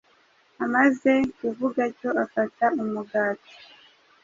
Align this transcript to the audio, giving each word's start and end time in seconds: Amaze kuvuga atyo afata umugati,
Amaze 0.65 1.11
kuvuga 1.37 1.79
atyo 1.89 2.09
afata 2.23 2.65
umugati, 2.83 3.53